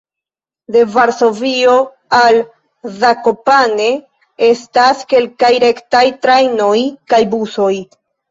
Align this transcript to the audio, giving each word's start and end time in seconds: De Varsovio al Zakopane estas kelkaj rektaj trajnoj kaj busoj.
De 0.75 0.79
Varsovio 0.93 1.73
al 2.19 2.37
Zakopane 3.03 3.91
estas 4.49 5.05
kelkaj 5.15 5.53
rektaj 5.67 6.03
trajnoj 6.27 6.73
kaj 7.13 7.23
busoj. 7.35 7.73